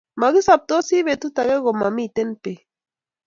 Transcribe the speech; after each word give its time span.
Magisoptosi 0.21 0.97
betut 1.09 1.35
age 1.43 1.57
komamiten 1.65 2.29
beek 2.41 2.61